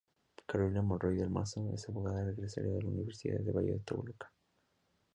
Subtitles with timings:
[0.47, 4.33] Carolina Monroy del Mazo es abogada egresada de la Universidad del Valle de Toluca.